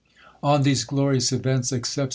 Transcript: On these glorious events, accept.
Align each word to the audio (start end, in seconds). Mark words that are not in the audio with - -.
On 0.41 0.63
these 0.63 0.83
glorious 0.83 1.31
events, 1.31 1.71
accept. 1.71 2.09